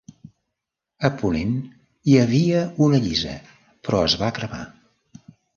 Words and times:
A 1.09 1.11
ponent 1.19 1.51
hi 2.13 2.17
havia 2.21 2.63
una 2.89 3.03
lliça 3.07 3.37
però 3.85 4.03
es 4.11 4.21
va 4.23 4.35
cremar. 4.39 4.65